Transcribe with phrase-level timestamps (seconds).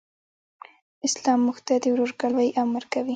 [1.07, 3.09] اسلام موږ ته د ورورګلوئ امر کوي.